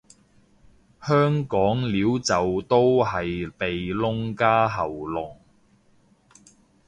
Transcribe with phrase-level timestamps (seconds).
[0.99, 5.35] 香港撩就都係鼻窿加喉嚨